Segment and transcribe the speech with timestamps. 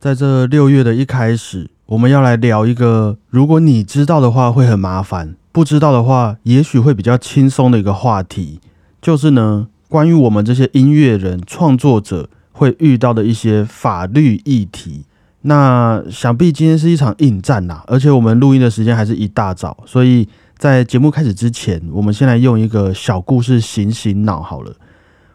[0.00, 8.60] 在这六月的一开始，我们要来聊一个，如果你知道的话会很麻烦，不知道的话也许会比较轻松的一个话题，
[9.02, 15.04] 就是呢，关于我们这些音乐人、创作者会遇到的一些法律议题。
[15.42, 20.26] 那想必今天是一场硬战呐，而且我们录音的时间还是一大早，所以
[20.56, 24.72] 在节目开始之前，我们先来用一个小故事醒醒脑好了。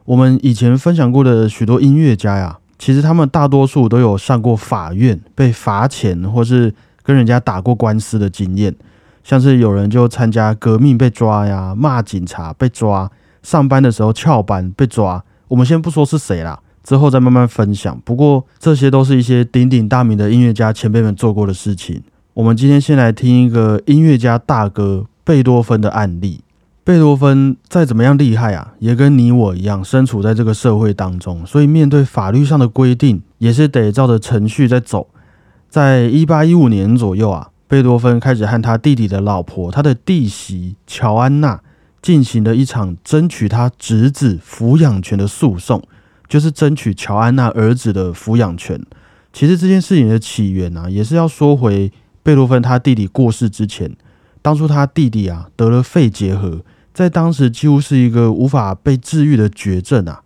[0.06, 6.73] 我们以前分享过的许多音乐家呀，其实他们大多数都有上过法院，被罚钱或是
[7.04, 8.76] 跟人家打过官司的经验。
[9.23, 15.23] 像是有人就参加革命被抓呀，骂警察被抓，上班的时候翘班被抓。
[15.48, 18.00] 我们先不说是谁啦，之后再慢慢分享。
[18.05, 22.03] 不过这些都是一些鼎鼎大名的音乐家前辈们做过的事情。
[22.36, 26.42] 我们今天先来听一个音乐家大哥贝多芬的案例。
[26.85, 35.08] 贝多芬再怎么样厉害啊，也跟你我一样身处在这个社会当中，所以面对法律上的规定，也是得照着程序在走。
[35.67, 41.59] 在一八一五年左右啊，贝多芬开始和他弟弟的老婆，他的弟媳乔安娜，
[42.03, 45.81] 进行了一场争取他侄子抚养权的诉讼，
[46.30, 48.80] 就是争取乔安娜儿子的抚养权。
[49.33, 53.92] 其实这件事情的起源啊，也是要说回贝多芬他弟弟过世之前，
[54.44, 56.61] 当初他弟弟啊得了肺结核。
[56.96, 60.22] 在当时几乎是一个无法被治愈的绝症啊！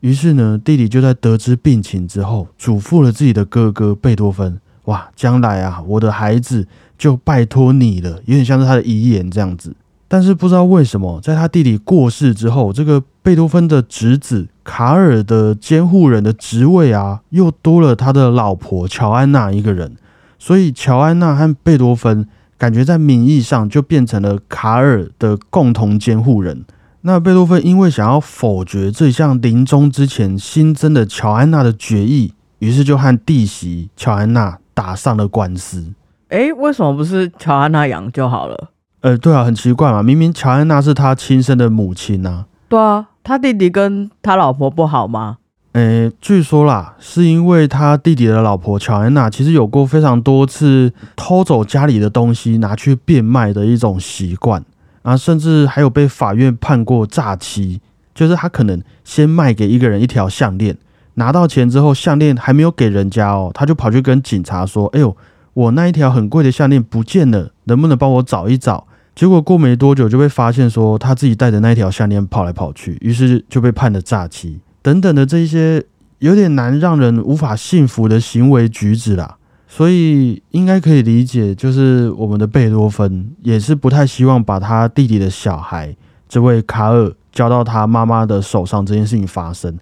[0.00, 9.74] 于是呢，弟弟就在得知病情之后，嘱咐了自己的哥哥贝多芬：“哇，将来啊，我的孩子就拜托你了。”有点像是他的遗言这样子。
[10.08, 19.96] 但是不知道为什么，在他弟弟过世之后，这个贝多芬的侄子卡尔的监护人的职位啊，又多了他的老婆乔安娜一个人。
[20.38, 22.28] 所以，乔安娜和贝多芬。
[22.60, 26.66] 感觉在名义上就变成了卡尔的共同监护人。
[27.00, 35.94] 那贝多芬因为想要否决这项临终之前新增的乔安娜的决议，于是就和弟媳乔安娜打上了官司。
[36.28, 38.68] 诶，为什么不是乔安娜养就好了？
[39.00, 42.44] 呃，对啊，很奇怪嘛，明明乔安娜是他亲生的母亲啊。
[42.68, 45.38] 对啊，他弟弟跟他老婆不好吗？
[45.72, 54.64] 诶，据说啦，是因为他弟弟的老婆乔安娜其实有过非常多次偷走家里的东西拿去变卖的一种习惯，
[55.02, 57.80] 啊，甚至还有被法院判过诈欺，
[58.12, 60.76] 就是他可能先卖给一个人一条项链，
[61.14, 65.16] 拿到钱之后，项链还没有给人家哦，他就跑去跟警察说：“哎呦，
[65.54, 74.58] 我那一条很贵的项链不见了，能不能帮我找一找？”结果过没多久就被发现说他自己带着那一条项链跑来跑去，于是就被判了诈欺。
[74.82, 75.84] 等等的这些
[76.18, 79.36] 有点难让人无法信服的行为举止啦，
[79.68, 85.94] 所以应该可以理解，就是我们的贝多芬也是不太希望把他弟弟的小孩
[86.28, 89.78] 这位卡尔交到他妈妈的手上这件事情发生。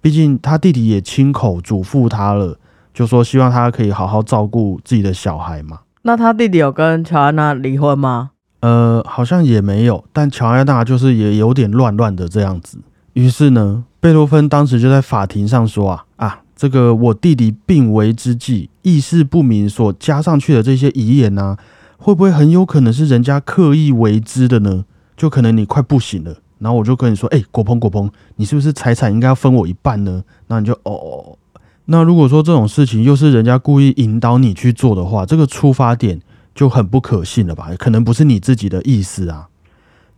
[0.00, 2.58] 毕竟他弟弟也亲口嘱咐他了，
[2.92, 5.80] 就说希望他可以好好照顾自己的小孩嘛。
[6.02, 8.30] 那他弟弟有跟乔安娜离婚吗？
[8.60, 12.78] 呃，好像也没有，但乔安娜就是也有点乱乱的这样子。
[13.14, 13.84] 于是呢。
[14.02, 21.56] 贝多芬当时就在法庭上说：“啊啊，这个我弟弟病危之际意识不明所加上去的这些遗言呢，
[21.98, 24.84] 会不会很有可能是人家刻意为之的呢？
[25.16, 30.24] 就可能你快不行了，然后我就跟你说：，哎，果鹏果鹏，你是不是财产应该要分我一半呢？
[30.48, 31.38] 那你就哦哦，
[31.84, 36.20] 那如果说这种事情又是人家故意引导你去做的话，这个出发点
[36.56, 37.70] 就很不可信了吧？
[37.78, 39.46] 可能不是你自己的意思啊。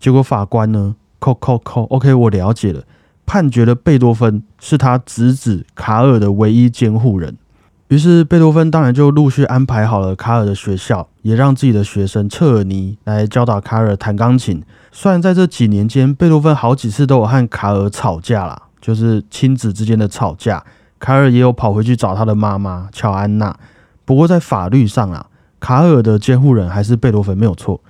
[0.00, 2.83] 结果法官呢，扣扣扣，OK，我了解了。”
[3.27, 7.39] 判决了贝多芬是他侄子卡尔的唯一监护人，
[7.89, 14.63] 于是贝多芬当然就陆续安排好了卡尔的学校，也让自己的学生彻尔尼来教导卡尔弹钢琴。
[14.93, 20.63] 虽然在这几年间，贝多芬好几次都有和卡尔吵架啦，就是亲子之间的吵架，
[20.99, 23.57] 卡尔也有跑回去找他的妈妈乔安娜。
[24.05, 25.27] 不过在法律上啊，
[25.59, 27.81] 卡尔的监护人还是贝多芬没有错。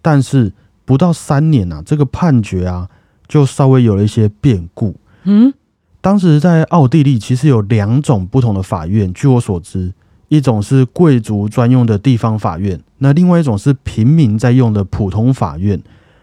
[0.00, 0.50] 但是
[0.88, 2.88] 不到三年啊，这个判决啊。
[3.28, 4.96] 就稍微有了一些变故。
[5.24, 5.52] 嗯，
[6.00, 9.92] 当时在奥地利其实有两种不同的法院，据我所知，
[10.28, 15.78] 一种是贵族专用的地方法院，那另外一种是平民在用的普通法院。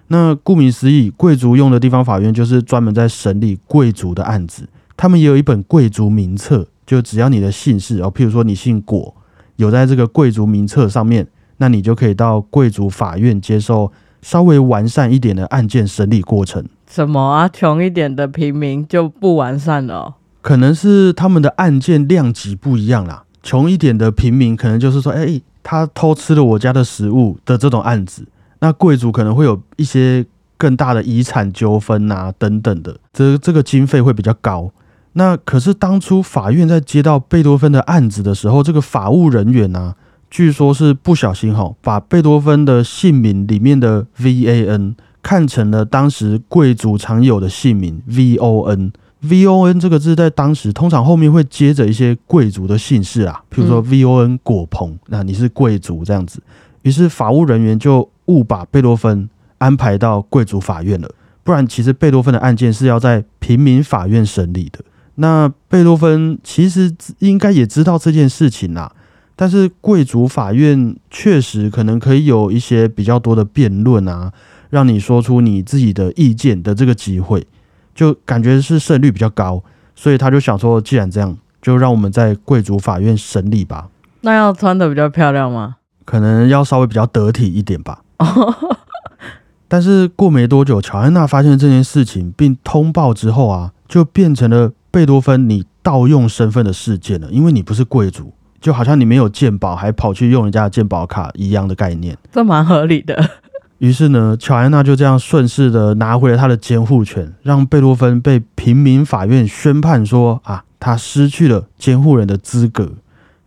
[0.08, 4.68] 那顾名思义，贵族用的地方法院就是专门在审理贵族的案子，
[4.98, 9.14] 他们也有一本贵族名册，就只要你的姓氏哦，譬如说你姓果，
[9.58, 16.66] 有在这个贵族名册上面，那你就可以到贵族法院接受稍微完善一点的案件审理过程。
[16.88, 17.48] 什么啊？
[17.50, 20.16] 穷一点的平民就不完善了？
[20.42, 23.24] 可能是他们的案件量级不一样啦。
[23.42, 28.26] 穷一点的平民可能就是说，哎，他偷吃了我家的食物的这种案子。
[28.60, 30.26] 那贵族可能会有一些
[30.58, 34.72] 更大的遗产纠纷啊，等等的，这这个经费会比较高。
[35.14, 39.96] 那可是当初法院在接到贝多芬的案子的时候，这个法务人员呢、
[40.36, 44.94] 据说是不小心哈，把贝多芬的姓名里面的 V A N
[45.24, 48.92] 看成了当时贵族常有的姓名 V O N。
[49.22, 56.44] V O N 这个字在当时通常后面会接着一些贵族的姓氏啊，譬如说嗯 V O N 果鹏，那你是贵族这样子。
[56.82, 59.30] 于是法务人员就误把贝多芬
[59.60, 61.10] 安排到贵族法院了，
[61.46, 64.84] 不然其实贝多芬的案件是要在平民法院审理的。
[65.16, 68.92] 那贝多芬其实应该也知道这件事情啦，
[69.36, 74.32] 但是贵族法院确实可能可以有一些比较多的辩论啊，
[74.70, 77.46] 让你说出你自己的意见的这个机会，
[77.94, 79.64] 就感觉是胜率比较高，
[79.96, 83.90] 所以他就想说，既然这样，就让我们在贵族法院审理吧，
[84.22, 85.78] 那要穿的比较漂亮吗？
[86.06, 88.04] 可能要稍微比较得体一点吧。
[89.68, 97.32] 但是过没多久，乔安娜发现这件事情，并通报之后啊，就变成了贝多芬你盗用身份的事件了。
[97.32, 98.32] 因为你不是贵族，
[98.66, 102.18] 就好像你没有鉴宝，还跑去用人家的鉴宝卡一样的概念。
[102.32, 103.30] 这蛮合理的。
[103.78, 112.94] 于是呢，乔安娜就这样顺势的拿回了他的监护权，让贝多芬被平民法院宣判说啊，他失去了监护人的资格。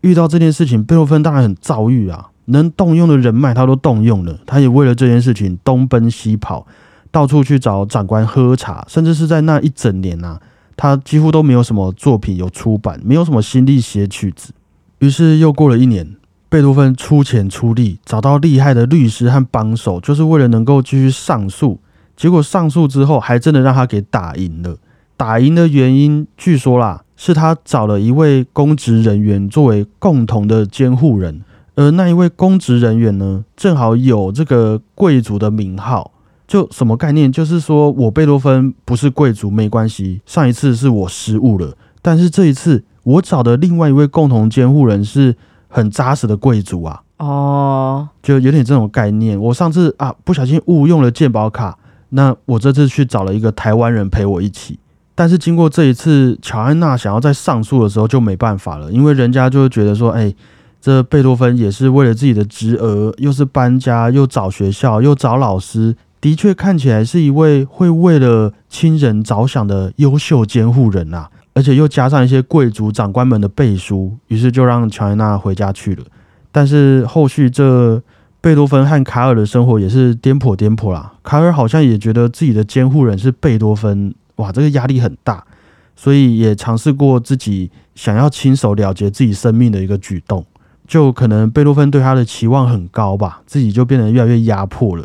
[0.03, 6.65] 遇到这件事情，贝多芬当然很遭遇啊，能动用的人脉他都动用了，他也为了这件事情东奔西跑，
[7.11, 10.41] 到处去找长官喝茶，甚至是在那一整年啊，
[10.77, 14.53] 他几乎都没有什么作品有出版，没有什么新力写曲子。
[14.99, 16.17] 于是又过了一年，
[16.49, 21.79] 贝多芬出钱出力，找到厉害的律师和帮手，就是为了能够继续上诉。
[22.17, 24.77] 结果上诉之后，还真的让他给打赢了。
[25.17, 31.43] 打赢的原因，据说啦，是他找了一位公职人员作为共同的监护人，
[31.77, 36.13] 而那一位公职人员呢，正好有这个贵族的名号。
[36.47, 37.31] 就什么概念？
[37.31, 45.35] 就是说我贝多芬不是贵族没关系，上一次是我失误了，但是这一次我找的另外一位共同监护人是
[45.67, 47.01] 很扎实的贵族啊。
[47.17, 49.41] 哦，就有点这种概念。
[49.41, 51.79] 我上次啊不小心误用了健保卡，
[52.11, 54.79] 那我这次去找了一个台湾人陪我一起。
[55.15, 60.33] 但是经过这一次，乔安娜想要再上诉的时候就没办法了，因为人家就会觉得说，哎，
[60.81, 71.31] 这贝多芬也是为了自己的侄儿，又是搬家，又找学校，又找老师，的确看起来是一位会为了亲人着想的优秀监护人啊。
[71.59, 76.05] 而且又加上一些贵族长官们的背书，于是就让乔安娜回家去了。
[76.53, 78.01] 但是后续这
[78.41, 81.15] 贝多芬和卡尔的生活也是颠簸颠簸啦。
[81.25, 85.43] 卡尔好像也觉得自己的监护人是贝多芬，哇，这个压力很大，
[85.97, 90.47] 所以也尝试过自己想要亲手了结自己生命的一个举动。
[90.87, 95.05] 就可能贝多芬对他的期望很高吧，自己就变得越来越压迫了。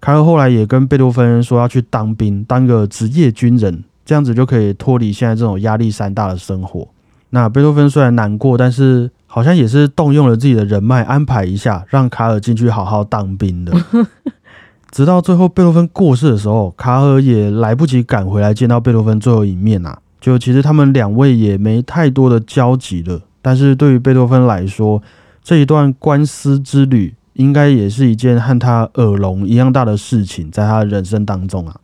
[0.00, 6.88] 卡尔后来也跟贝多芬说要去当兵，当个职业军人，这样子就可以脱离现在这种压力山大的生活。
[7.30, 13.72] 那贝多芬虽然难过，但是好像也是动用了自己的人脉，安排一下，让卡尔进去好好当兵的。
[14.92, 19.98] 直到最后贝多芬过世的时候，卡尔也来不及赶回来见到贝多芬最后一面啊。
[20.20, 25.02] 就其实他们两位也没太多的交集了，但是对于贝多芬来说，
[25.42, 31.74] 这一段官司之旅应该也是一件和他耳聋一样大的事情，在他的人生当中啊。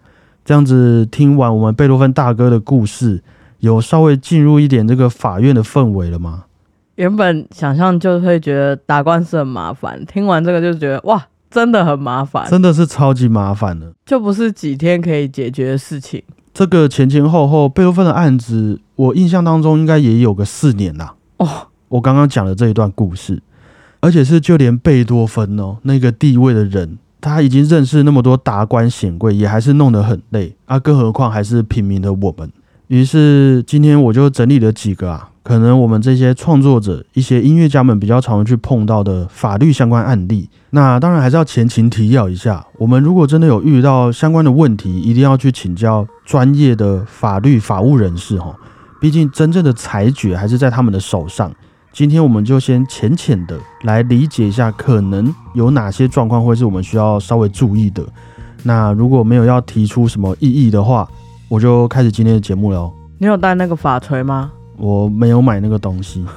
[0.45, 3.23] 这样子听完我们贝多芬大哥的故事，
[3.59, 6.45] 有稍微进入一点这个法院的氛围了吗？
[6.97, 13.93] 原本想象就会觉得打官司很麻烦，听完这个就觉得哇，真的很麻烦，真的是超级麻烦的。
[14.05, 16.23] 就不是几天可以解决的事情。
[16.53, 21.15] 这个前前后后贝多芬的案子，我印象当中应该也有个四年啦。
[21.39, 23.41] 哦，我刚刚讲的这一段故事，
[24.01, 32.51] 而且是就连贝多芬哦那个地位的人，他已经认识那么多达官显贵，也还是弄得很累啊，更何况还是平民的我们。
[32.89, 40.49] 于是今天我就整理了几个啊，可能我们这些创作者、一些音乐家们比较常去碰到的法律相关案例。
[40.71, 48.57] 那当然还是要前情提要一下，我们如果真的有遇到相关的问题，一定要去请教专业的法律法务人士哈。
[49.01, 51.53] 毕竟真正的裁决还是在他们的手上。
[51.93, 58.01] 今天我们就先浅浅的来理解一下，可能有哪些状况会是我们需要稍微注意的。
[58.63, 61.09] 那如果没有要提出什么异议的话，
[61.49, 62.93] 我就开始今天的节目了哦。
[63.19, 64.53] 你有带那个法锤吗？
[64.77, 66.25] 我没有买那个东西。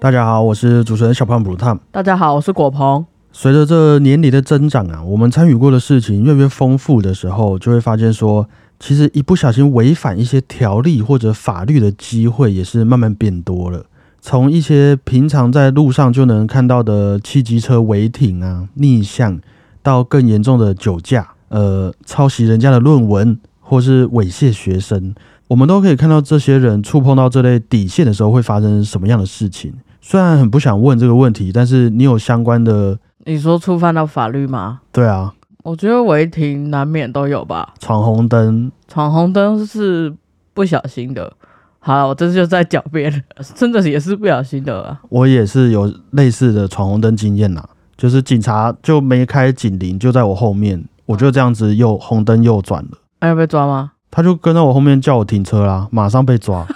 [0.00, 1.78] 大家好，我是主持人小胖 Blue Tom。
[1.92, 3.06] 大家好，我是果鹏。
[3.32, 8.46] 随着这年龄的增长啊，我们参与过的事情越来越丰富的时候，就会发现说，
[8.78, 13.86] 其实一不小心违反一些条例或者法律的机会也是慢慢变多了。
[14.20, 19.40] 从一些平常在路上就能看到的汽机车违停啊、逆向，
[19.82, 25.14] 到更严重的酒驾，呃，抄袭人家的论文，或是猥亵学生，
[25.48, 29.72] 我们都可以看到这些人触碰到这类底线的时候会发生什么样的事情。
[30.00, 34.80] 虽然很不想问这个问题，但是你有相关的，你说触犯到法律吗？
[34.90, 37.74] 对啊，我觉得违停难免都有吧。
[37.78, 40.12] 闯红灯，闯红灯是
[40.52, 41.32] 不小心的。
[41.78, 43.18] 好了，我这就在狡辩了，
[43.54, 45.00] 真的也是不小心的啊。
[45.08, 47.62] 我也是有类似的闯红灯经验呐，
[47.96, 52.90] 就是警察就没开警铃，就在我后面，我就这样子右红灯右转了。
[53.20, 53.92] 还要被抓吗？
[54.10, 56.66] 他就跟在我后面叫我停车啦，马上被抓。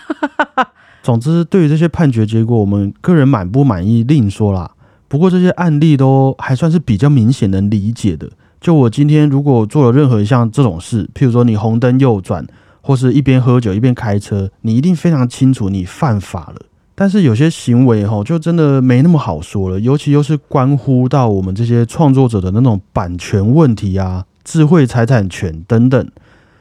[1.03, 4.71] 总之，对于这些判决结果，我们个人满不满意另说啦。
[5.09, 8.29] 不过这些案例都还算是比较明显能理解的。
[8.61, 12.45] 就我今天如果做了任何一项这种事，譬如说你红灯右转，
[12.81, 16.63] 或是一边喝酒一边开车，你一定非常清楚你犯法了。
[16.95, 26.09] 但是有些行为哈，就真的没那么好说了，尤其又是关乎到我们这些创作者的那种版权问题啊、智慧财产权等等。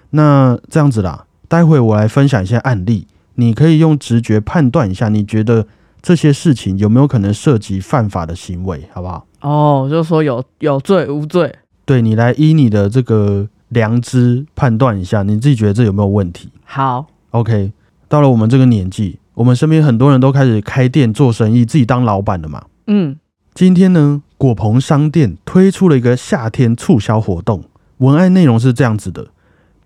[0.10, 3.08] 那这样子啦，待会我来分享一些案例。
[3.36, 5.66] 你可以用直觉判断一下，你觉得
[6.06, 9.26] 这些事情有没有可能涉及犯法的行为，好不好？
[9.42, 11.52] 哦，就是说有有罪无罪？
[11.84, 16.50] 对你来依你的这个良知判断一下，你自己觉得这有没有问题？
[16.64, 17.72] 好，OK。
[18.08, 22.64] 到了我们这个年纪，我们身边很多人都开始开店做生意，自己当老板了嘛。
[22.86, 23.18] 嗯，
[23.56, 27.64] 今天呢，果棚商店推出了一个夏天促销活动，
[27.98, 29.30] 文案内容是这样子的：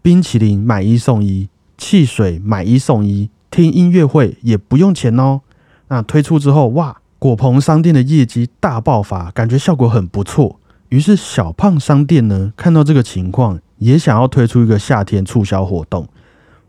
[0.01, 1.47] 冰淇淋买一送一，
[1.77, 3.29] 汽水买一送一。
[3.49, 5.39] 听音乐会也不用钱哦。
[5.89, 10.59] 那推出之后，哇，果棚商店的业绩大爆发，感觉效果很不错。
[10.89, 16.07] 于是小胖商店呢，看到这个情况，也想要推出一个夏天促销活动。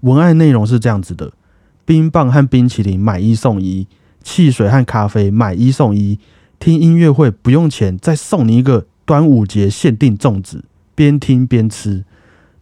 [0.00, 1.32] 文案内容是这样子的：
[1.84, 3.86] 冰棒和冰淇淋买一送一，
[4.22, 6.18] 汽水和咖啡买一送一，
[6.58, 12.04] 听音乐会不用钱，再送你一个端午节限定粽子，边听边吃。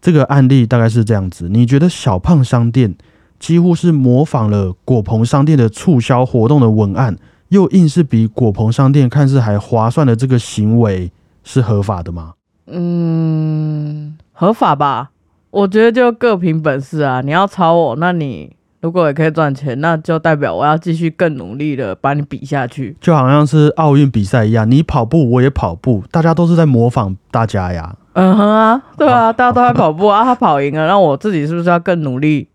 [0.00, 1.48] 这个案例大概是这样子。
[1.48, 2.94] 你觉得小胖商店？
[3.38, 7.16] 几乎是模仿了果棚商店的促销活动的文案，
[7.48, 11.10] 又硬是比果棚商店看似还划算的这个行为
[11.44, 12.34] 是合法的吗？
[12.66, 15.10] 嗯，合法吧。
[15.50, 17.22] 我觉得就各凭本事啊。
[17.22, 22.94] 你要抄我，那你如果也可以赚钱，那就代表我要继续更努力的把你比下去。
[23.00, 27.96] 就好像是奥运比赛一样，你跑步我也跑步，大家都是在模仿大家呀。
[28.12, 32.48] 嗯哼啊，对啊，大家都在跑步啊，他跑赢了，那我自己是不是要更努力？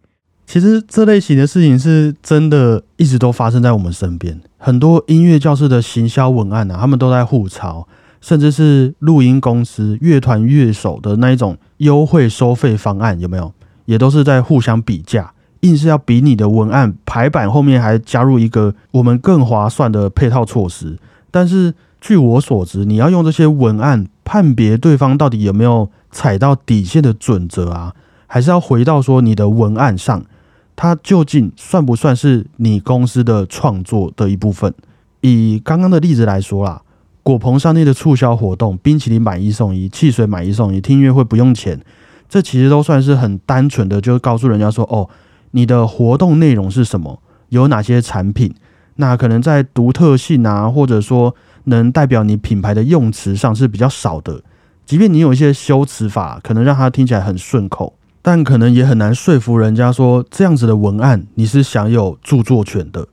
[0.54, 4.40] 其实这类型的事情是真的，一直都发生在我们身边。
[4.60, 7.88] 很多音乐教室的行销文案啊，他们都在互抄，
[8.22, 13.52] 甚至是录音公司、乐团乐手的那一种优惠收费方案，有没有？
[13.86, 21.00] 也都是在互相比价，硬是要比你的文案排版后面还加入一个我们更划算的配套措施。
[21.32, 27.96] 但是据我所知，你要用这些文案判别对方到底有没有踩到底线的准则啊，
[28.28, 30.24] 还是要回到说你的文案上。
[30.76, 34.74] 它究竟算不算是你公司的创作的一部分？
[35.22, 36.82] 以刚刚的例子来说啦，
[37.22, 41.80] 果棚商店的促销活动，冰淇淋买一送一，汽水买一送一，听音乐会不用钱，
[42.28, 45.08] 这其实都算是很单纯的，就告诉人家说，哦，
[45.52, 48.54] 你的活动内容是什么，有哪些产品，
[48.96, 51.34] 那可能在独特性啊，或者说
[51.66, 54.42] 能代表你品牌的用词上是比较少的，
[54.86, 57.94] 即便你有一些修辞法，可能让它听起来很顺口。
[58.26, 63.06] 但可能也很难说服人家说这样子的文案你是享有著作权的。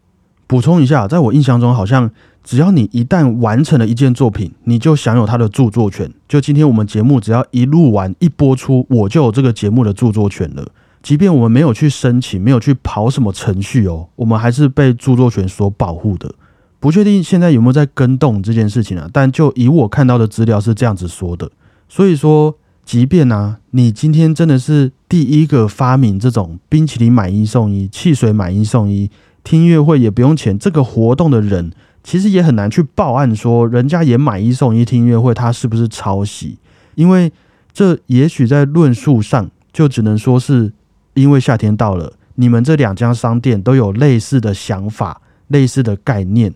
[0.47, 2.11] 补充一下，在我印象中，好像
[2.45, 6.12] 只要你一旦完成了一件作品，你就享有它的著作权。
[6.29, 10.64] 就今天我们节目只要一录完一播出，我就有这个节目的著作权了。
[11.02, 16.33] 即便我们没有去申请，没有去跑什么程序哦，我们还是被著作权所保护的。
[16.79, 19.09] 不确定现在有没有在跟动这件事情啊？
[19.12, 21.50] 但就以我看到的资料是这样子说的，
[21.88, 22.57] 所以说。
[22.90, 29.09] 即便呢，你今天真的是第一个发明这种冰淇淋买一送一、汽水买一送一、
[29.44, 31.70] 听音乐会也不用钱这个活动的人，
[32.02, 36.59] 其实也很难去报案说人家也买一送一听音乐会，他是不是抄袭？
[36.97, 37.30] 因为
[37.73, 40.73] 这也许在论述上就只能说是
[41.14, 46.52] 因为夏天到了，你们这两家商店都有类似的想法、类似的概念，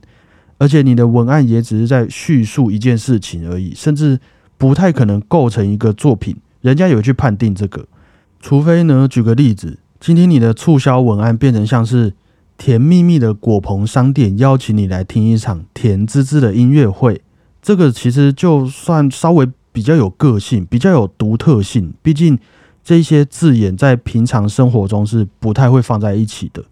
[0.59, 4.19] 而且你的文案也只是在叙述一件事情而已，甚至。
[4.57, 7.87] 不太可能构成一个作品，人家有去判定这个，
[8.41, 12.15] 除非呢，举个例子，今天你的促销文案变成像是
[12.57, 17.21] 甜蜜蜜的果棚商店邀请你来听一场甜滋滋的音乐会，
[17.61, 22.39] 这个其实就算稍微比较有个性，比较有独特性，毕竟
[22.83, 26.65] 这些字眼在平常生活中是不太会放在一起的。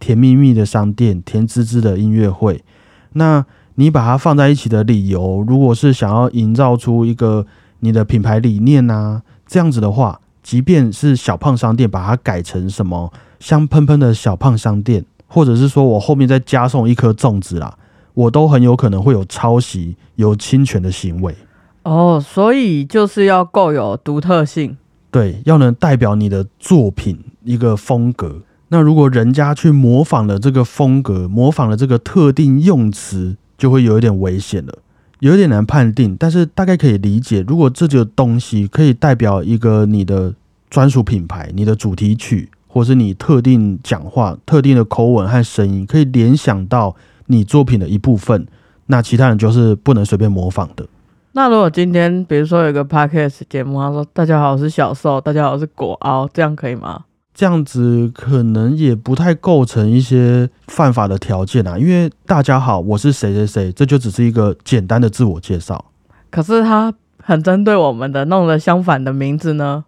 [0.00, 2.64] 甜蜜蜜的商店，甜滋滋的音乐会，
[3.12, 3.44] 那。
[3.76, 7.46] 你把它放在一起的理由，如果是想要营造出一个
[7.80, 17.76] 你的品牌理念啊，这样子的话，即便是小胖商店把它改成什么香喷喷的小胖商店，或者是说我后面再加送一颗粽子啦，
[18.14, 21.34] 我都很有可能会有抄袭、有侵权的行为。
[21.82, 24.76] 哦，所以就是要够有独特性。
[25.10, 28.42] 对，要能代表你的作品一个风格。
[28.68, 34.78] 那如果人家去模仿了这个风格，模仿了这个特定用词，就会有一点危险了，
[35.20, 36.16] 有一点难判定。
[36.18, 40.34] 但是大概可以理解，如果这个东西可以代表一个你的
[40.68, 46.94] 专属品牌、你的主题曲，或是你特定讲话、特定的口吻和声音，可以联想到
[47.26, 48.46] 你作品的一部分，
[48.86, 50.86] 那其他人就是不能随便模仿的。
[51.32, 57.04] 那如果今天比如说有个 podcast 节目，他说：“大家好，我是小瘦，大家好，我是果凹，这样可以吗？”
[57.36, 65.84] 这样子可能也不太构成一些犯法的条件啊，因为大家好，我是谁谁谁，这就只是一个简单的自我介绍。
[66.30, 66.90] 可是他
[67.22, 69.84] 很针对我们的，弄了相反的名字呢？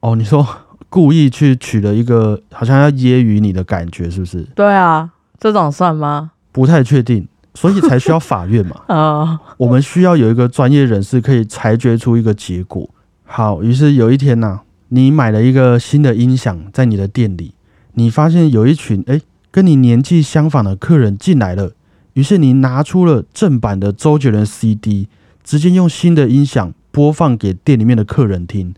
[0.00, 0.44] 哦，你说
[0.88, 4.42] 故意去取了一个好像要揶揄你的感觉，是不是？
[4.56, 6.32] 对啊，这种算吗？
[6.50, 8.80] 不太确定，所以才需要法院嘛。
[8.88, 12.90] 啊， 我们需要有一个专业人士可以裁决出一个结果。
[13.24, 14.62] 好，于是有一天呢。
[14.90, 17.52] 你买了一个新的音响在你的店里，
[17.94, 21.72] 你发现有一群哎跟你年纪相仿的客人进来了，
[22.14, 25.08] 于是你拿出了正版的周杰伦 CD，
[25.44, 28.74] 直接用新的音响播放给店里面的客人听，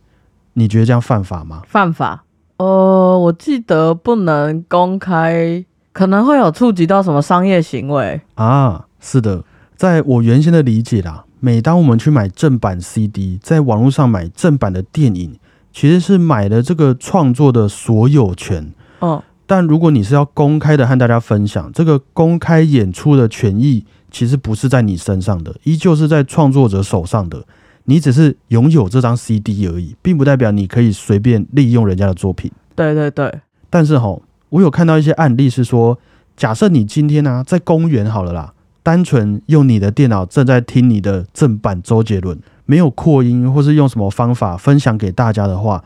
[0.55, 1.63] 你觉得这样犯法吗？
[1.69, 2.25] 犯法。
[2.57, 8.87] 呃，我记得不能公开，可能会有触及到什么商业行为啊？
[8.99, 9.45] 是的，
[9.77, 15.39] 在我原先的理解啦，每当我们去买正版 CD，在网络上买正版的电影。
[15.73, 27.45] 其实是买了这个创作的所有权，哦，但如果你是要公开的和大家分享这个公开演出的权益，其实不是在你身上的，依旧是在创作者手上的。
[27.85, 32.51] 你只是拥有这张 CD 而已，并不代表你可以随便利用人家的作品。
[32.77, 33.41] 对对对。
[33.69, 34.17] 但是哈，
[34.51, 35.99] 我有看到一些案例是说，
[36.37, 42.39] 假设你今天呢在公园好了啦，单纯用你的电脑正在听你的正版周杰伦。
[42.71, 45.83] 没有扩音，或是用什么方法分享给大家的话，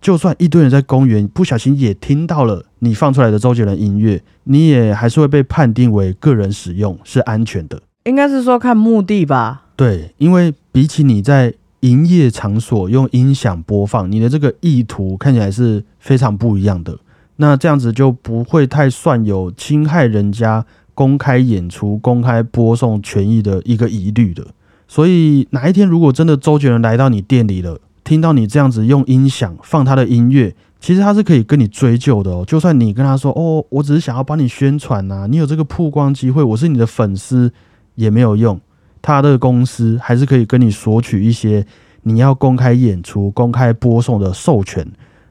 [0.00, 7.82] 就算一堆人在公园不小心也听到了你放出来的周杰伦音乐，你也还是会被判定为个人使用是安全的。
[8.04, 9.64] 应该是说看目的吧？
[9.74, 16.96] 对，因为比起你在营业场所用音响播放，你的这个意图看起来是非常不一样的。
[17.38, 24.46] 那这样子就不会太算有侵害人家公开演出、公开播送权益的一个疑虑的。
[24.88, 32.42] 所以哪一天如果真的周杰伦来到你店里了，听到你这样子用音响放他的音乐，其实他是可以跟你追究的哦。
[32.46, 37.52] 就算你跟他说哦，我只是想要帮你宣传呐，你有这个曝光机会，我是你的粉丝
[37.96, 38.58] 也没有用，
[39.02, 41.66] 他的公司还是可以跟你索取一些
[42.04, 44.90] 你要公开演出、公开播送的授权，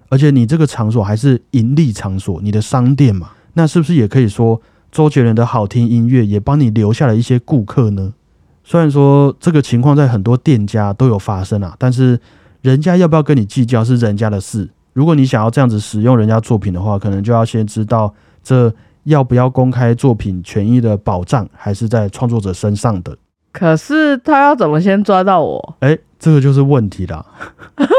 [0.09, 8.13] 而且你这个场所还是盈利场所，你的商店嘛，那是不是也可以说周杰伦的好听音乐也帮你留下了一些顾客呢？
[8.69, 12.19] 虽然说这个情况在很多店家都有发生啊，但是
[12.61, 14.69] 人家要不要跟你计较是人家的事。
[14.91, 18.69] 如果你想要这样子使用人家作品的话，可能就要先知道这
[19.05, 23.17] 要不要公开作品权益的保障还是在创作者身上的。
[23.53, 25.75] 可是他要怎么先抓到我？
[25.79, 27.25] 哎，这个就是问题啦。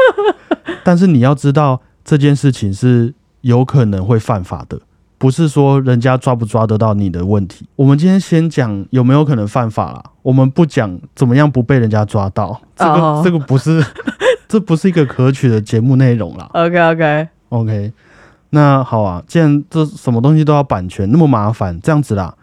[0.85, 4.79] 但是你要知道这件事情是有可能会犯法的。
[5.19, 7.67] 不是说人家抓不抓得到你的问题。
[7.75, 12.59] 我们今天先讲有没有可能犯法啦，我们不讲怎么样不被人家抓到。
[12.75, 13.85] 这个这个不是，
[14.47, 16.49] 这不是一个可取的节目内容啦。
[16.53, 17.93] OK OK OK，
[18.51, 22.33] 那好啊，既然这什么东西都要版权，那么麻烦，这样子啦，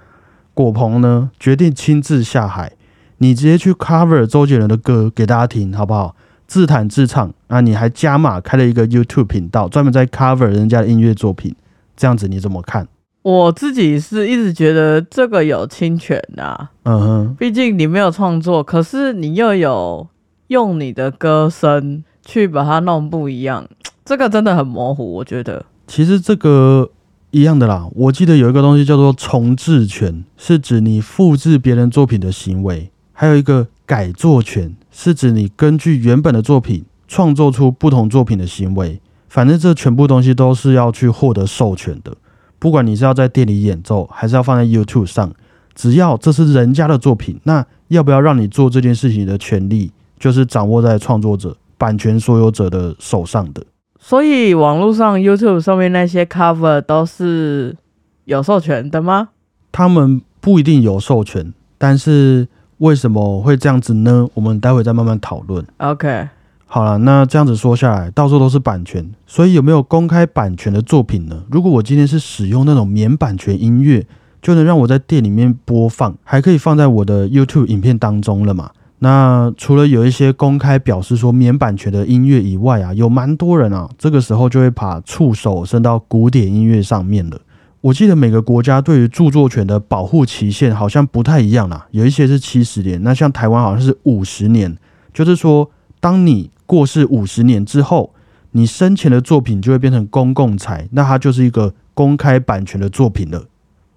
[0.53, 2.73] 果鹏呢决定亲自下海，
[3.19, 6.15] 你直接去 cover 周杰伦的歌给大家听，好不好？
[6.47, 7.61] 自弹自唱啊！
[7.61, 11.53] 你还加码开了一个 YouTube 频道，专门在 cover 人家的音乐作品。
[11.97, 12.87] 这样子你怎么看？
[13.23, 20.07] 我自己是一直觉得这个有侵权的，嗯哼，毕竟你没有创作，可是你又有
[20.47, 23.67] 用你的歌声去把它弄不一样，
[24.05, 25.15] 这个真的很模糊。
[25.15, 26.89] 我觉得其实这个
[27.33, 27.89] 一样的啦。
[27.97, 39.01] 我记得有一个东西叫做重置权，是指你复制别人作品的行为；还有一个改作权，是指你根据原本的作品创作出不同作品的行为。
[39.29, 42.17] 反正这全部东西都是要去获得授权的，
[42.59, 45.33] 不管你是要在店里演奏，还是要放在 YouTube 上，
[45.75, 53.63] 只要这是人家的作品，那要不要让你做这件事情的权利，就是掌握在创作者、版权所有者的手上的。
[53.99, 57.77] 所以网络上 YouTube 上面那些 cover 都是
[58.25, 59.31] 有授权的吗？
[59.73, 62.47] 他们不一定有授权，但是
[62.79, 64.29] 为什么会这样子呢？
[64.35, 65.67] 我们待会再慢慢讨论。
[65.79, 66.29] OK。
[66.69, 71.45] 好了，那这样子说下来，到处都是版权，所以有没有公开版权的作品呢？
[71.49, 74.05] 如果我今天是使用那种免版权音乐，
[74.43, 78.71] 就能让我在店里面播放，还可以放在我的 YouTube 影片当中了嘛？
[78.99, 87.39] 那除了有一些公开表示说免版权的音乐以外啊，有蛮多人啊，这个时候就会把触手伸到古典音乐上面了。
[87.83, 94.77] 我记得每个国家对于著作权的保护期限好像不太一样啦，有一些是七十年，那像台湾好像是五十年，
[95.15, 98.13] 就是说当你过世五十年之后，
[98.51, 103.45] 你生前的作品就会变成公共财，那它就是一个公开版权的作品了。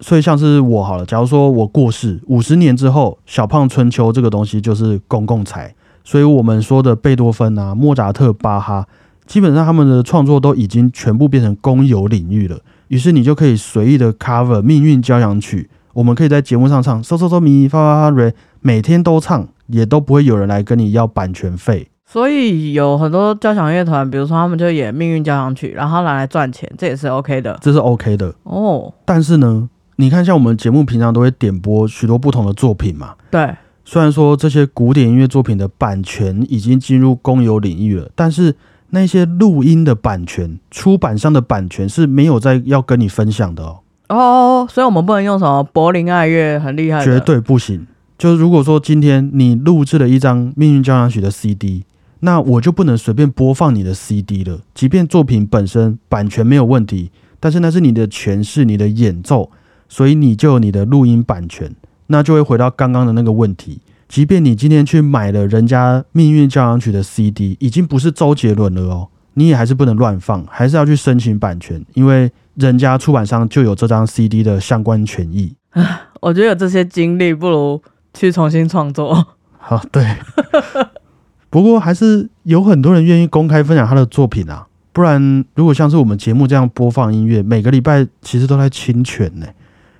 [0.00, 5.74] 所以像是我好了，假如说我过世五十年之后，《小胖春秋》这个东西就是公共财。
[6.02, 8.86] 所以我们说的贝多芬啊、莫扎特、巴哈，
[9.26, 12.58] 基本上他们的创作都已经全部变成公有领域了。
[12.88, 21.89] 于是你就可以随意的 cover《命运交响曲》，我们可以在节目上唱，嗦嗦嗦咪发发发瑞，每天都唱，也都不会有人来跟你要版权费。
[22.12, 27.56] 所以有很多交响乐团，比如说他们就演《命运交响曲》，然后拿来赚钱，这也是 OK 的。
[27.62, 28.92] 这是 OK 的哦。
[29.04, 33.14] 但是呢，你看，像我们节目平常都会点播许多不同的作品嘛。
[33.30, 33.54] 对。
[33.84, 38.56] 虽然说这些古典音乐作品的版权已经进入公有领域了，但是
[38.88, 43.78] 那些录音的版权、出版商的版权是没有在要跟你分享的哦。
[44.08, 47.86] 哦，所以我们不能用什么柏林爱乐很厉害，绝对不行。
[48.18, 51.84] 就是如果说今天你录制了一张《命运交响曲》的 CD。
[52.20, 59.50] 那我就不能随便播放你的 CD 了，即便作品本身版权没有问题，但是那是你的诠释、你的演奏，
[59.88, 61.74] 所以你就有你的录音版权，
[62.08, 63.80] 那就会回到刚刚的那个问题。
[64.06, 75.54] 即便你今天去买了人家《命运交响曲》的 CD，已经不是周杰伦了哦，你也还是不能乱放，还是要去申请版权，因为人家出版商就有这张 CD 的相关权益。
[76.20, 77.80] 我觉得有这些经历，不如
[78.12, 79.26] 去重新创作。
[79.58, 80.04] 好，对。
[81.50, 89.46] 不过还是有很多人愿意公开分享他的作品啊，不然如果像是我们节目这样播放音乐，每个礼拜其实都在侵权呢。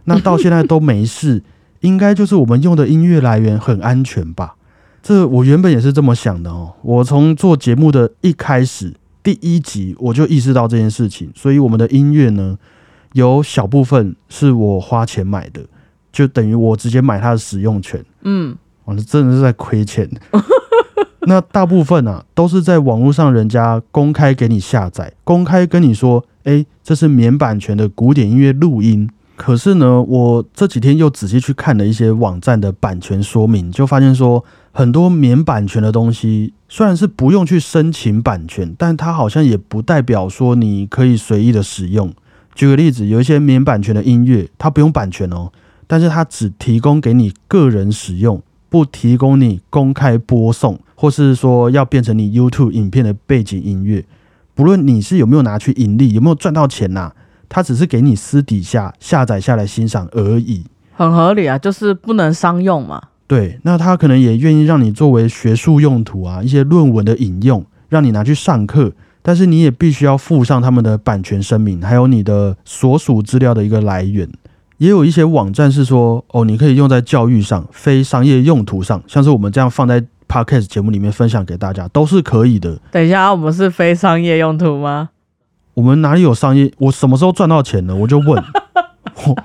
[0.05, 1.43] 那到现在都没事，
[1.81, 4.55] 应该就是我们用的音乐来源很安全吧？
[5.03, 6.75] 这我原本也是这么想的哦。
[6.83, 12.57] 我从做节目的一开始，第一集我就意识到这件事情，所以我们的音乐呢，
[13.15, 15.63] 有小部分是我花钱买的，
[16.13, 18.05] 就等于我直接买它的使用权。
[18.23, 20.09] 嗯，我真的是在亏钱。
[21.26, 29.09] 那大部分啊，都是在网络上人家公开给你下载，公开跟你说，哎，这是免版权的古典音乐录音。
[29.37, 42.12] 可是呢，我这几天又仔细去看了一些网站的版权说明，就发现说，很多免版权的东西，虽然是不用去申请版权，但它好像也不代表说你可以随意的使用。
[42.54, 45.50] 举个例子，有一些免版权的音乐，它不用版权哦，
[45.87, 48.42] 但是它只提供给你个人使用。
[48.68, 54.05] 不提供你公开播送，或是说要变成你 YouTube 影片的背景音乐，
[54.55, 57.11] 不论你是有没有拿去盈利，有没有赚到钱呐，
[57.49, 63.01] 它只是给你私底下下载下来欣赏而已，很合理啊，就是不能商用嘛。
[63.27, 74.29] 对，那他可能也愿意让你作为学术用途啊，一些论文的引用，让你拿去上课，但是你也必须要附上他们的版权声明，还有你的所属资料的一个来源。
[74.77, 82.79] 也有一些网站是说，哦，你可以用在教育上、非商业用途上，像是我们这样放在 podcast 节目里面分享给大家，都是可以的。
[82.93, 85.09] 等一下，我们是非商业用途吗？
[85.75, 86.71] 我们哪里有商业？
[86.79, 87.95] 我什么时候赚到钱了？
[87.97, 88.29] 我就问，
[89.27, 89.37] 我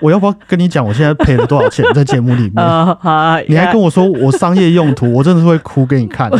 [0.00, 2.64] 我要不要跟你讲，我现在赔了多少钱在节目里面？
[3.48, 6.30] 你还跟我说我商业用途， 我真的是会哭给你看。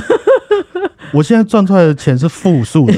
[1.12, 2.94] 我现在赚出来的钱是负数的，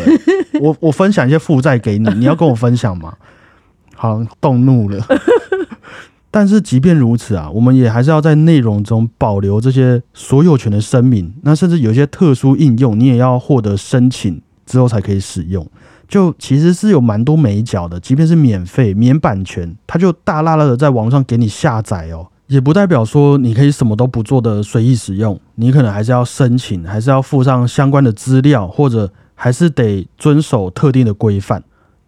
[0.61, 3.15] 我我分享一些负债给你，你要跟我分享吗？
[3.97, 4.99] 好，动怒了。
[6.33, 11.33] 但是即便如此啊，我们也还是要在内容中保留这些所有权的声明。
[11.43, 15.65] 那甚至有一些特殊应用，你也要获得申请之后才可以使用。
[16.09, 25.39] 就其实是有蛮多美角的，即便是免费免版权，它就大拉拉的在网上给你下载哦，也不代表说你可以什么都不做的随意使用。
[25.57, 31.63] 你可能还是要申请，还是要附上相关的资料，或者还是得遵守特定的规范。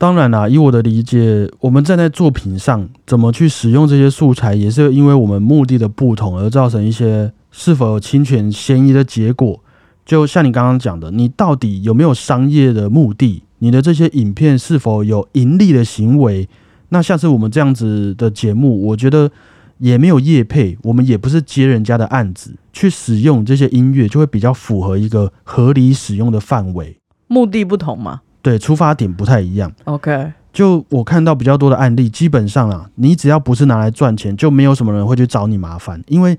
[0.05, 9.59] 当然啦，以我的理解，我们站在作品上怎么去使用这些素材，也是因为我们目的的不同而造成一些是否有侵权嫌疑的结果。
[10.05, 13.45] 就像你刚刚讲的，你到底有没有商业的目的？
[13.61, 16.47] 你的这些影片是否有盈利的行为？
[16.91, 19.31] 那像是我们这样子的节目，我觉得
[19.79, 26.99] 也没有业配，我们也不是接人家的案子去使用这些音乐，就会比较符合一个合理使用的范围。
[27.27, 28.21] 目的不同吗？
[28.45, 29.73] 对，出发点不太一样。
[29.85, 36.05] OK，就我看到比较多的案例，基本上啊，你只要不是拿来赚钱，就没有什么人会去找你麻烦。
[36.09, 36.39] 因为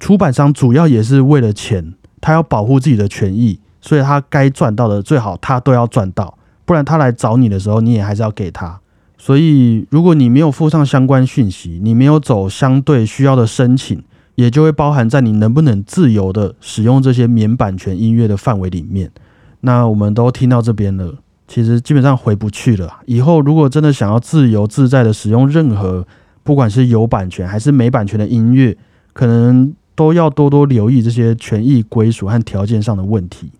[0.00, 8.80] 出版商主要也是为了钱，他要保护自己的权益，所以他该赚到的最好他都要赚到，不然他来找你的时候，你也还是要给他。
[9.16, 14.02] 所以如果你没有附上相关讯息，你没有走相对需要的申请，
[14.34, 19.12] 也就会包含在你能不能自由的使用这些免版权音乐的范围里面。
[19.60, 21.14] 那我们都听到这边了，
[21.46, 23.00] 其实基本上回不去了。
[23.06, 26.06] 以后如果真的想要自由自在的使用任何，
[26.42, 28.76] 不管是有版权还是没版权的音乐，
[29.12, 33.50] 可能都要多多留意这些权益归属和条件上的问题。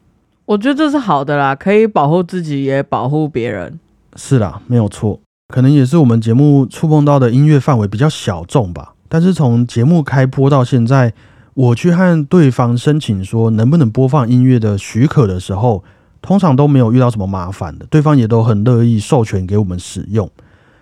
[0.47, 3.79] 我觉得这是好的啦，可以保护自己，也保护别人。
[4.17, 5.21] 是啦，没有错。
[5.49, 8.95] 可能也是我们节目触碰到的音乐范围比较小众吧。
[9.09, 11.15] 但是从节目开播到现在，
[11.55, 15.85] 我去和对方申请说能不能播放音乐的许可的时候，
[16.25, 20.29] 通常都没有遇到什么麻烦的，对方也都很乐意授权给我们使用。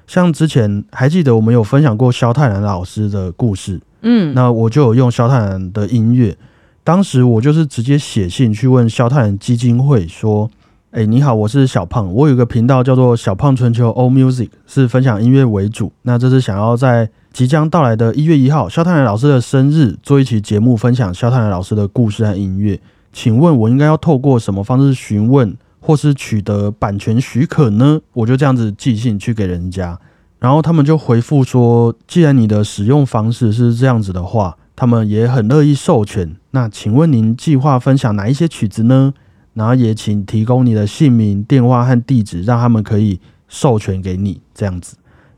[0.07, 6.37] 像之前还记得我们有分享过萧泰然老师的故事，嗯，那我就有用萧泰然的音乐。
[6.85, 10.49] 当时我就是直接写信去问萧泰然基金会说
[10.93, 15.91] ：“哎，你好，我是小胖，我有个频道叫做小胖春秋 All Music，是分享音乐为主。
[16.03, 22.79] 那这是想要在即将到来的一月一号，萧泰然老师的生日，做一期节目分享萧泰然老师的故事和音乐。
[23.13, 28.01] 请问我应该要透过什么方式询问？”或是取得版权许可呢？
[28.13, 29.99] 我就这样子寄信去给人家，
[30.39, 36.37] 然后他们就回复说，既然你的使用方式是这样子的话，他们也很乐意授权。
[36.53, 39.13] 那请问您计划分享哪一些曲子呢？
[39.55, 44.95] 然后也请提供你的姓名、电话和地址，让他们可以授权给你这样子。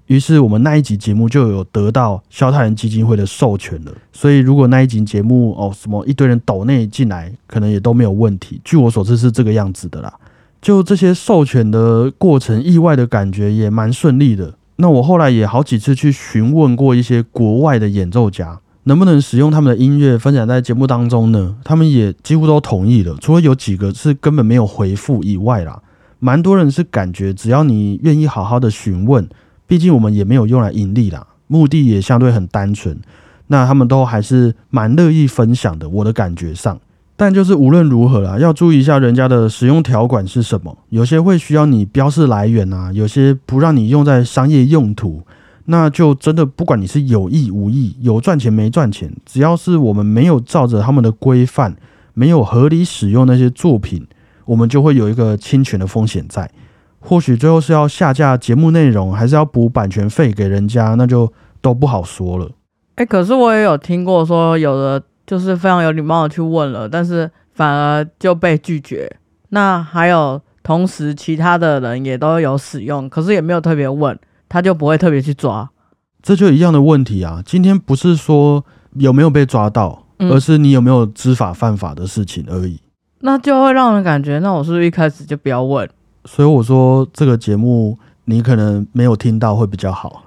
[0.07, 3.93] 于是我们那一集节目就有得到肖泰人基金会的授权了。
[4.13, 8.61] 所以如果那一集节目哦什么一堆人抖内进来，可能也都没有问题。
[8.65, 10.13] 据我所知是这个样子的啦。
[10.61, 14.55] 就这些授权的过程，意外的感觉也蛮顺利的。
[14.77, 21.57] 那我后来也好几次去询问过一些国外的演奏家，能不能使用他们的音乐分享在节目当中呢？
[21.65, 25.83] 他们也几乎都同意了，除了有几个是根本没有回复以外啦，
[26.19, 29.29] 蛮多人是感觉只要你愿意好好的询问，
[29.67, 32.97] 毕竟我们也没有用来盈利啦，目的也相对很单纯，
[33.47, 35.89] 那他们都还是蛮乐意分享的。
[35.89, 36.81] 我的感觉上。
[37.17, 40.77] 但就是无论如何啦，要注意一下人家的使用条款是什么。
[40.89, 45.23] 有些会需要你标示来源啊，有些不让你用在商业用途。
[45.67, 51.75] 那就真的不管你是有意无意，有赚钱没赚钱，只要是我们没有照着他们的规范，
[52.13, 54.07] 没有合理使用那些作品，
[54.45, 56.51] 我们就会有一个侵权的风险在。
[57.05, 62.51] 或许最后是要下架节目内容，还是要补版权费给人家，那就都不好说了。
[62.97, 65.03] 哎，可是我也有听过说有的。
[65.27, 69.11] 就是非常有礼貌的去问了，但是反而就被拒绝。
[69.49, 74.19] 那还有同时其他的人也都有使用，可是也没有特别问，
[74.51, 75.71] 他就不会特别去抓。
[76.23, 77.43] 这就一样的问题啊！
[77.47, 78.63] 今天不是说
[78.99, 82.79] 有没有被抓到，而是你有没有知法犯法的事情而已。
[83.21, 85.89] 那就会让人感觉，那我是不是一开始就不要问？
[86.25, 90.25] 所以我说这个节目你可能没有听到会比较好。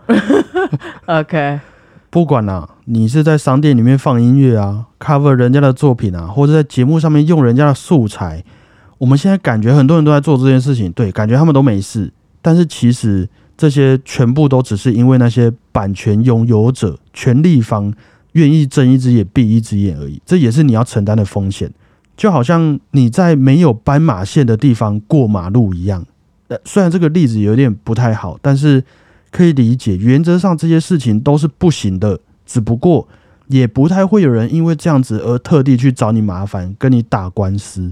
[1.05, 1.60] OK。
[2.10, 8.43] 不管啦，你是在商店里面放音乐啊，cover 人家的作品啊，或者在节目上面用人家的素材，
[8.97, 12.12] 我们现在感觉很多人都在做这件事情，对，感觉他们都没事。
[12.41, 17.93] 但是其实这些全部都只是因为那些版权拥有者、权利方
[18.31, 20.21] 愿意睁一只眼闭一只眼而已。
[20.25, 21.69] 这也是你要承担的风险，
[22.17, 26.06] 就好像你在没有斑马线的地方过马路一样。
[26.49, 28.84] 呃，虽然这个例子有点不太好，但是。
[29.30, 33.06] 可以理解，原则上这些事情都是不行的，只不过
[33.47, 37.91] 也不太会有人因为这样子而特地去找你麻烦，跟你打官司。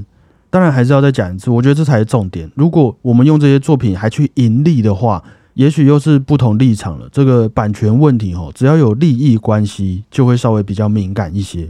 [0.50, 2.50] 当然还是要再讲一次，我觉得这才是重点。
[2.56, 5.22] 如果我们用这些作品还去盈利的话，
[5.56, 7.10] 也许又是不同立场了。
[7.12, 11.68] 这个版权问题哦，只要有利益关系，就会稍微比较敏感一些。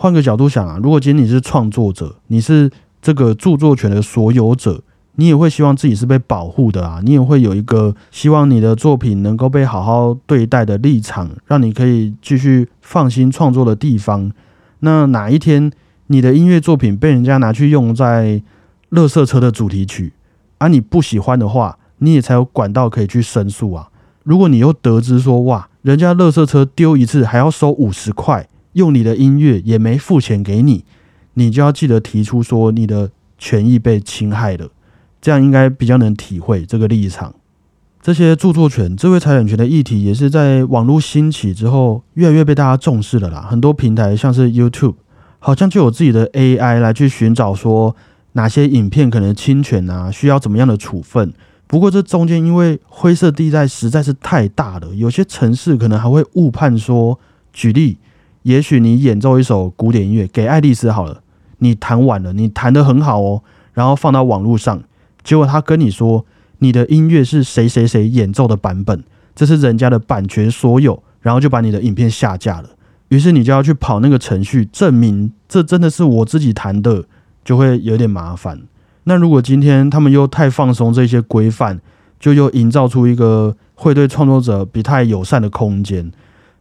[0.00, 2.70] 换个角度想啊，如果今天你是创作者，你是
[3.02, 4.82] 这个著作权的所有者。
[5.16, 14.32] 你也会希望自己是被保护的啊，你也会有一个希望你的作品能够被好好对待的立场，让你可以继续放心创作的地方。
[14.78, 15.70] 那哪一天
[16.06, 18.42] 你的音乐作品被人家拿去用在
[18.88, 20.14] 乐色车的主题曲，
[20.56, 23.90] 而你不喜欢的话，你也才有管道可以去申诉啊。
[24.22, 30.84] 如果你又得知说哇，人家乐色车丢一次还要收五十块，用你的音乐也没付钱给你，
[31.34, 34.68] 你就要记得提出说你的权益被侵害了。
[35.20, 37.34] 这样应该比较能体会这个立场。
[38.00, 43.46] 这些著作权、智慧财产权的议题，也是在网络兴起之后，越来越被大家重视了啦。
[43.50, 44.94] 很多平台像是 YouTube，
[45.38, 47.94] 好像就有自己的 AI 来去寻找说
[48.32, 51.34] 哪些影片可能侵权啊，需要怎么样的处分。
[51.66, 57.20] 不过这中间因为灰色地带实在是太大了，有些城市可能还会误判说，
[57.52, 57.98] 举例，
[58.42, 61.22] 也许你演奏一首古典音乐给爱丽丝好了。
[61.58, 63.42] 你弹完了，你弹得很好哦，
[63.74, 64.82] 然后放到网络上，
[65.22, 66.24] 结果他跟你说
[66.60, 72.70] 你的音乐是谁谁谁演奏的版本，这是人家的版权所有，然后就把你的影片下架了。
[73.08, 77.04] 于是你就要去跑那个程序，证明这真的是我自己弹的，
[77.44, 78.62] 就会有点麻烦。
[79.04, 81.80] 那如果今天他们又太放松这些规范，
[82.18, 86.10] 就又营造出一个会对创作者不太友善的空间。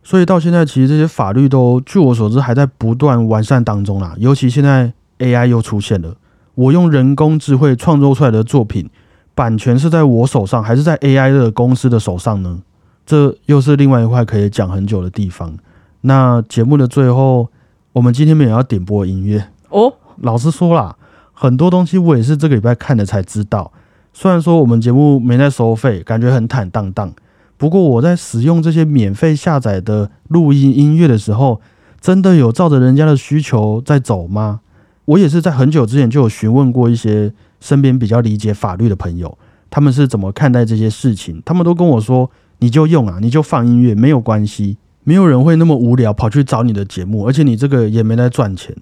[0.02, 4.16] 所以到现在，其实这些法律都据我所知还在不断完善当中啦。
[4.18, 6.16] 尤其现在 AI 又出现了，
[6.56, 8.90] 我用人工智慧创作出来的作品，
[9.36, 12.62] 版权是在我手上，还是在 AI 的公司的手上呢？
[13.06, 15.58] 这又是另外一块可以讲很久的地方。
[16.02, 17.50] 那节目的最后，
[17.92, 19.94] 我们今天也要点播音乐哦。
[20.18, 20.96] 老实说啦，
[21.34, 23.72] 很多东西我也是这个礼拜看了才知道。
[24.14, 27.14] 虽然说我们节目没在收费，感觉很坦荡荡。
[27.60, 31.60] 不过我在使用这些免费下载的录音音乐的时候，
[32.00, 34.62] 真的有照着人家的需求在走吗？
[35.04, 39.38] 我也是在很久之前就有询问过一些身边比较理解法律的朋友，
[39.70, 41.44] 他们是怎么看待这些事情。
[41.44, 48.76] 他们都跟我说：“你就用啊，你就放音乐，没有关系。”没有人会那么无聊跑去找你的节目，而且你这个也没在赚钱。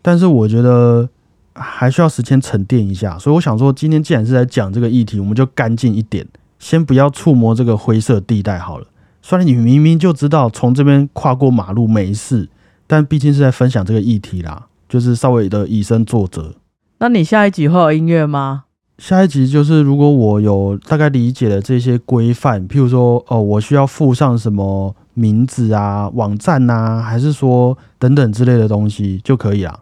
[0.00, 1.08] 但是我觉得
[1.54, 6.24] 还需要时间沉淀一下，所以我想说，今天既然是在讲这个议题，我们就干净一点，
[6.62, 8.86] 先不要触摸这个灰色地带好了。
[9.20, 12.48] 虽然你明明就知道从这边跨过马路没事，
[12.86, 16.54] 但毕竟是在分享这个议题啦，就是稍微的以身作则。
[17.00, 18.64] 那你下一集会有音乐吗？
[18.98, 24.94] 下一集就是如果我有大概理解了这些规范，譬如说，哦，我需要附上什么？
[25.14, 29.80] 名字啊，网站呐，还是说等等之类的东西就可以了。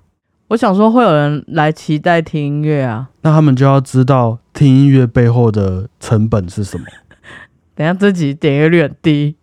[0.49, 6.85] 我想说会有人来期待听音乐啊，那他们就要知道听音乐背后的成本是什么。
[7.75, 9.35] 等下这集点阅率很低，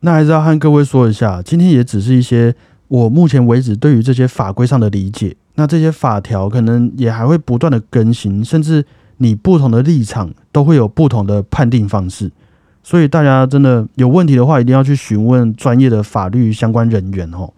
[0.00, 2.54] 那还是要和各位说一下，今天也只是一些
[2.88, 5.34] 我目前为止对于这些法规上的理解。
[5.54, 8.84] 那这些法条可能也还会不断的更新，甚至
[9.16, 12.30] 你不同的立场都会有不同的判定方式。
[12.82, 17.50] 所以大家真的有问题的话，一定要去询问专业的法律相关人员哦。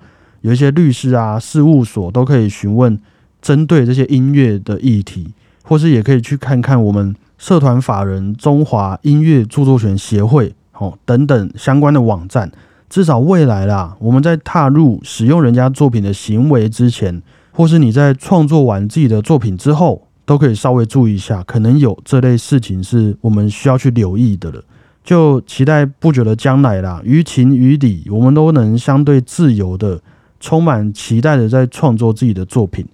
[0.42, 2.96] 有一些律师啊、事务所都可以询问
[3.42, 5.34] 针对这些音乐的议题，
[5.68, 12.50] 或是也可以去看看我们社团法人中华音乐著作权协会哦等等相关的网站。
[12.88, 24.62] 至少未来啦，我们在踏入使用人家作品的行为之前，或是你在创作完自己的作品之后，都可以稍微注意一下，可能有这类事情是我们需要去留意的了。
[25.04, 30.00] 就期待不久的将来啦，于情于理，我们都能相对自由的、
[30.40, 32.86] 充满期待的在创作自己的作品，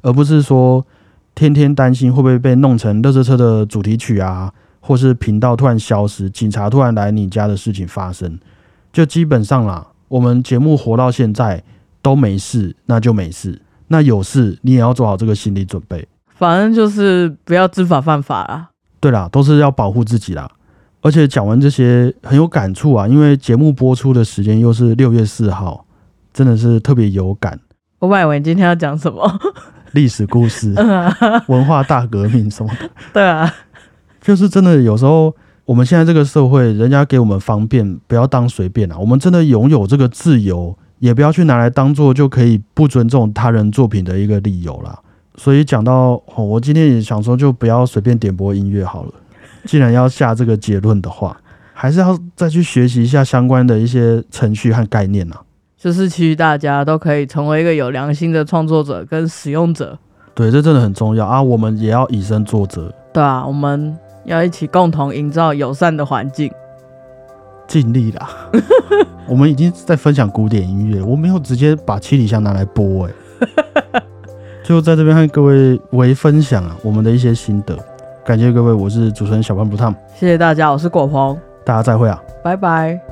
[0.00, 0.82] 而不是说
[1.34, 8.38] 天天担心会不会被弄成乐色车的主题曲啊，或是频道突然消失、警察突然来你家的事情发生。
[8.92, 11.62] 就基本上啦，我们节目活到现在
[12.02, 16.06] 都没事，那就没事；那有事，你也要做好这个心理准备。
[16.34, 18.68] 反正就是不要知法犯法啦。
[19.00, 20.50] 对啦，都是要保护自己啦。
[21.00, 25.84] 而且讲完这些很有感触啊，因为节目播出的时间又是六月四号，
[26.32, 27.58] 真的是特别有感。
[27.98, 29.40] 我以为你今天要讲什么
[29.92, 30.74] 历史故事、
[31.48, 32.90] 文化大革命什么的。
[33.12, 33.52] 对啊，
[34.20, 38.98] 就是真的有时候我们现在这个社会，人家给我们方便，不要当随便啊。
[38.98, 44.98] 我们真的拥有这个自由，也不要去拿来当做就可以不尊重他人作品的一个理由啦。
[45.36, 49.12] 所以讲到，我今天也想说，就不要随便点播音乐好了。
[49.64, 51.36] 既然要下这个结论的话，
[51.72, 55.36] 还是要再去学习一下相关的一些程序和概念呢。
[55.82, 59.98] 就是其实大家都可以成为一个有良心的创作者跟使用者。
[60.32, 61.42] 对，这真的很重要啊！
[61.42, 62.88] 我们也要以身作则。
[63.12, 66.48] 对啊，我们要一起共同营造友善的环境。
[67.66, 68.30] 尽力啦。
[69.26, 73.12] 我们已经在分享古典音乐，我没有直接把七里香拿来播哎。
[74.62, 77.76] 就在这边和各位为分享啊，我们的一些心得。
[78.24, 83.11] 感谢各位，我是主持人小潘不烫，谢谢大家，我是果鹏，大家再会啊，拜拜。